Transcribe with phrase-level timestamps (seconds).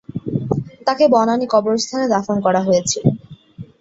[0.87, 3.03] তাকে বনানী কবরস্থানে দাফন করা হয়েছিল।